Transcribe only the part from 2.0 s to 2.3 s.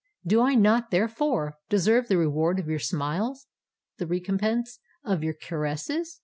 the